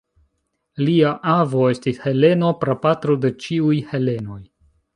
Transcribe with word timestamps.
Lia 0.87 1.11
avo 1.33 1.67
estis 1.75 2.01
Heleno, 2.07 2.49
prapatro 2.65 3.19
de 3.27 3.33
ĉiuj 3.45 3.79
helenoj. 3.93 4.43